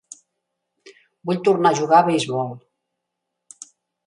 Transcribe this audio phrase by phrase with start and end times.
[1.31, 2.51] Vull tornar a jugar a beisbol.